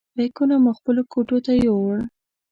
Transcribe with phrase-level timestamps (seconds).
[0.17, 2.01] بیکونه مو خپلو کوټو ته یوړل.